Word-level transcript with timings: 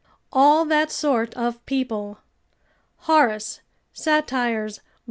["All 0.33 0.65
that 0.65 0.89
sort 0.89 1.31
of 1.35 1.63
people." 1.67 2.17
Horace, 3.01 3.61
Sat., 3.93 4.33
i. 4.33 4.67